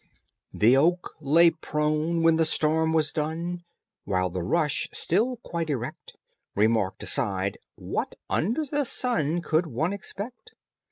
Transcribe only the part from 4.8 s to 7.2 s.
still quite erect, Remarked